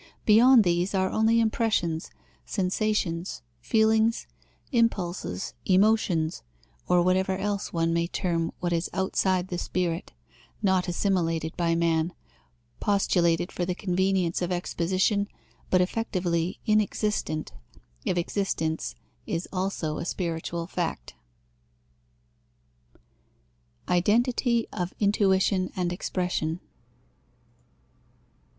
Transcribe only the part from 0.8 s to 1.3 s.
are